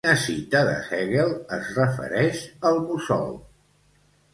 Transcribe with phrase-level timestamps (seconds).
[0.05, 0.71] Quina cita de
[1.01, 3.35] Hegel es refereix al mussol?